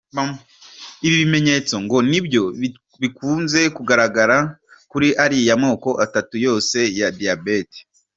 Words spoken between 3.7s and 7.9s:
kugaragara kuri ariya moko atatu yose ya diyabete.